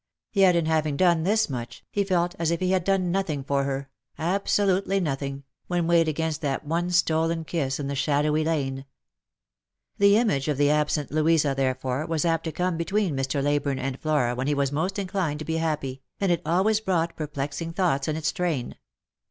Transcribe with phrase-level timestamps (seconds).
[0.33, 3.65] Yet, in having done this much, he felt as if he had done nothing for
[3.65, 8.85] her— absolutely nothing— when weighed against that one stolen kiss in the shadowy lane.
[9.99, 13.43] The image of the absent Louisa, therefore, was apt to come between Mr.
[13.43, 17.15] Leyburne and Flora when he was most inclined to be happy, and it always brought
[17.15, 18.77] perplexing thoughts in its train.